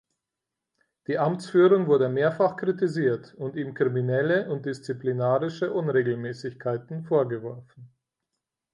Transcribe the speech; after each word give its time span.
Die 1.05 1.19
Amtsführung 1.19 1.85
wurde 1.85 2.09
mehrfach 2.09 2.57
kritisiert 2.57 3.35
und 3.35 3.55
ihm 3.55 3.75
„kriminelle 3.75 4.49
und 4.49 4.65
disziplinarische 4.65 5.71
Unregelmäßigkeiten“ 5.71 7.03
vorgeworfen. 7.03 7.91